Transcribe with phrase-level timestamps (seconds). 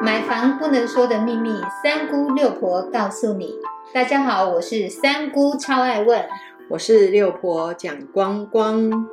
[0.00, 3.54] 买房不能说的秘密，三姑六婆告诉你。
[3.92, 6.28] 大家好，我是三姑，超爱问。
[6.70, 9.08] 我是六婆蒋光光。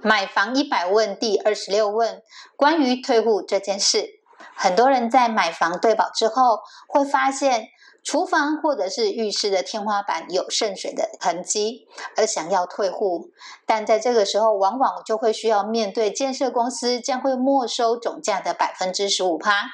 [0.00, 2.22] 买房一百问第二十六问，
[2.56, 4.20] 关于退户这件事，
[4.54, 7.66] 很多人在买房对保之后，会发现
[8.04, 11.86] 厨房或者是浴室的天花板有渗水的痕迹，
[12.16, 13.30] 而想要退户，
[13.64, 19.70] 但在这个时候，往往就会需要面对建设公司将会没收总价的百分之十五趴。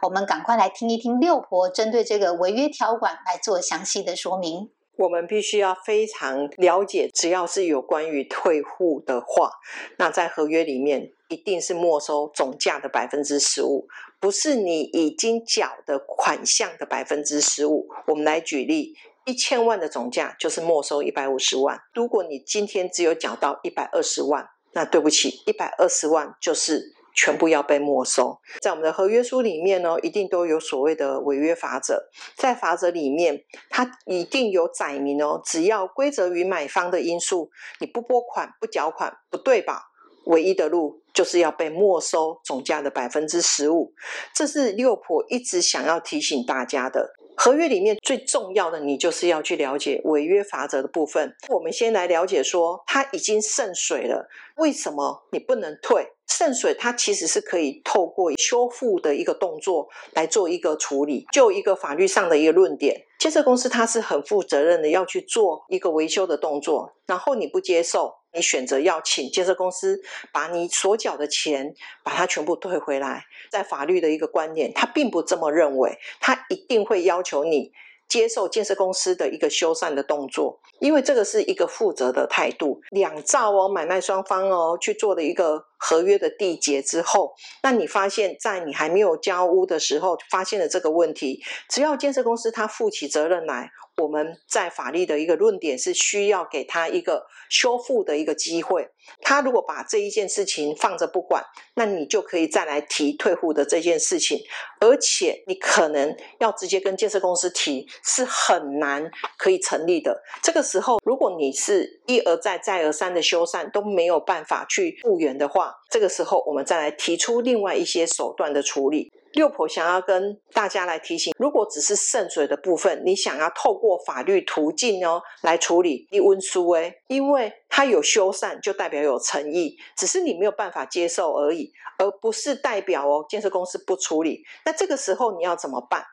[0.00, 4.70] 我们赶快来听一听六婆针对这个违约条款来做详细的说明。
[4.96, 9.50] 我们必须要非常了解，只要是有关于退户的话，
[9.98, 13.88] 那在合约里面一定是没收总价的百分之十五，
[14.20, 17.88] 不是你已经缴的款项的百分之十五。
[18.06, 21.80] 我们来举例，一千万的总价就是没收一百五十万。
[21.92, 26.94] 如果你今天只有缴到一百二十万，那对不起，一百二十万就是。
[27.16, 28.40] 全部要被没收。
[28.60, 32.10] 在我们的合约书里面呢，一定都有所谓的违约法则。
[32.34, 39.80] 在法则里面，它一定有载明哦，只要规则与买方的因素，你不拨款、不缴款、不对保，
[40.26, 43.92] 唯一的路就是要被没收总价的百分之十五。
[44.34, 47.14] 这是六婆一直想要提醒大家的。
[47.36, 51.34] 合约里面最重要的，你就是要去了解违约法则的部分。
[51.48, 56.06] 我们先来了解说，它已经渗水了，为什么你不能退？
[56.28, 61.26] 渗水它其实是可以透过修复的一个动作来做一个处理。
[61.32, 68.14] 就一个法律上的一个论点，建设公司它是很负责任的，要去做一个维修的动作，然后你不接受。
[68.34, 77.72] 你选择要请建设公司把你所缴的钱把它全部退回来，在法律的一个观念，他并不这么认为，他一定会要求你
[78.08, 82.80] 接受建设公司的一个修缮的动作，因为这个是一个负责的态度。
[82.90, 93.68] 两造哦，买卖双方哦去做的一个合约的缔结之后，那你发现，在你还没有交屋的时候发现了这个问题，只要建设公司他负起责任来。
[93.96, 98.88] 我们在法律的一个论点是需要给他一个修复的一个机会。
[99.20, 101.44] 他如果把这一件事情放着不管，
[101.76, 104.40] 那你就可以再来提退户的这件事情，
[104.80, 109.08] 而且你可能要直接跟建设公司提，是很难
[109.38, 110.20] 可以成立的。
[110.42, 119.12] 这个时候，如果你是一而再、再而三的修缮都没有办法去复原的话，这个时候我们再来提出另外一些手段的处理。
[119.34, 134.44] 六婆想要跟大家来提醒，如果只是渗水的部分，你想要透过法律途径哦来处理，你温书哎，因为它有修缮就代表有诚意，只是你没有办法接受而已，而不是代表哦建设公司不处理。
[134.64, 136.04] 那这个时候你要怎么办？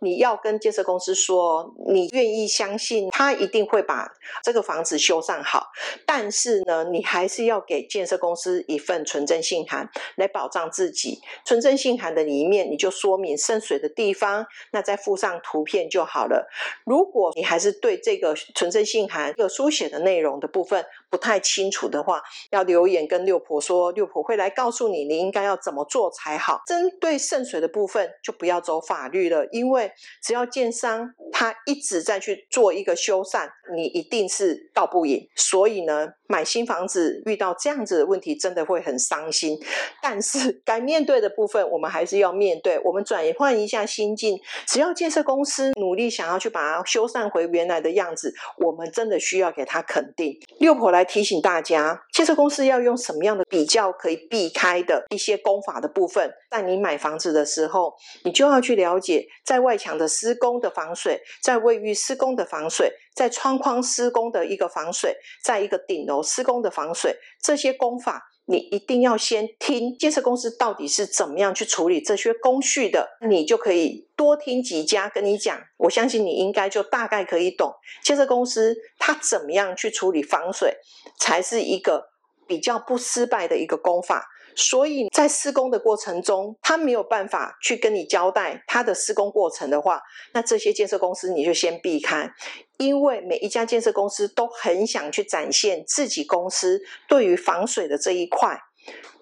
[0.00, 4.12] 你要跟建设公司说，你愿意相信他一定会把
[4.42, 5.68] 这个房子修缮好，
[6.04, 11.20] 但是呢，你还是要给建设公司一份纯真信函来保障自己。
[11.44, 16.50] 纯真信函的里面，你就说明渗水的地方，那再附上图片就好了。
[16.84, 26.62] 如果你还是对这个纯真信函有书写的内容的部分不太清楚的话，要留言跟六婆说，六婆会来告诉你，你应该要怎么做才好。
[26.66, 29.92] 针对渗水的部分，就不要走法律了，因为。
[30.22, 35.28] 只要建商他一直在去做一个修缮，你一定是告不赢。
[35.36, 39.58] 所以呢，买新房子遇到这样子的问题，真的会很伤心。
[40.00, 42.80] 但是该面对的部分，我们还是要面对。
[42.84, 50.38] 我们转换一下心境，只要建设公司努力想要去把它修缮回原来的样子，我们真的需要给他肯定。
[50.58, 57.92] 六婆来提醒大家，建设公司要用什么样的比较可以避开的一些功法的部分，在你买房子的时候，
[58.24, 59.76] 你就要去了解在外。
[59.82, 80.76] 墙的施工的防水，在卫浴施工的防水，在窗框施工的一个防水，在一个顶楼施工的防水，这些工法你一定要先听建设公司到底是怎么样去处理这些工序的，你就可以多听几家跟你讲，我相信你应该就大概可以懂建设公司它怎么样去处理防水，
[81.18, 82.08] 才是一个
[82.46, 84.26] 比较不失败的一个工法。
[84.54, 92.30] 所以在施工的过程中，他没有办法去跟你交代他的施工过程的话，那这些建设公司你就先避开，
[92.78, 98.58] 因为每一家建设公司都很想去展现自己公司对于防水的这一块，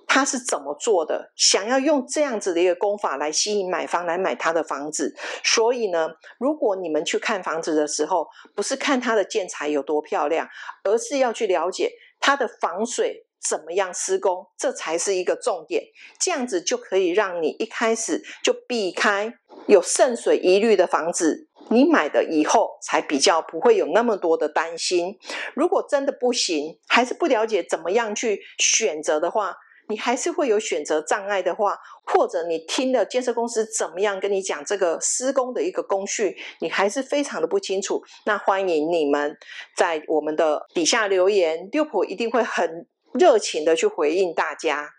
[0.06, 5.14] 他是怎么做的，想要用这样子的一个工法来吸引买方来买他的房子。
[5.44, 6.08] 所以呢，
[6.38, 8.26] 如果你们去看房子的时候，
[8.56, 10.49] 不是看它的建材有多漂亮，
[10.82, 13.26] 而是要去了解它的防水。
[13.40, 15.84] 怎么样施工，这才是一个重点。
[16.19, 19.32] 这样子就可以让你一开始就避开
[19.66, 25.19] 有渗水疑虑的房子，你买的以后才比较不会有那么多的担心。
[25.54, 29.56] 如果真的不行，还是不了解怎么样去选择的话，
[29.88, 39.37] 你还是会有选择障碍的话，或者你听了建设公司怎么样跟你讲这个施工的一个工序，你还是非常的不清楚，那欢迎你们
[39.76, 44.90] 在我们的底下留言，六婆一定会很热情的去回应大家。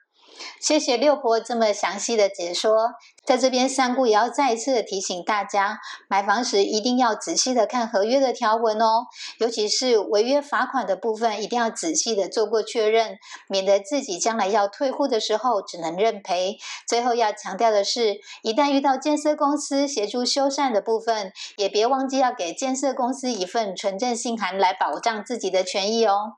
[0.60, 2.92] 谢谢六婆这么详细的解说，
[3.24, 9.06] 在这边三姑也要再一次的提醒大家，买房时一定要仔细的看合约的条文哦，
[9.40, 13.18] 尤其是违约罚款的部分，一定要仔细的做过确认，
[13.48, 16.58] 免得自己将来要退户的时候只能认赔。
[16.88, 26.38] 最后要强调的是，一旦遇到建设公司协助修缮的部分，也别忘记要给建设公司一份纯正信函来保障自己的权益哦。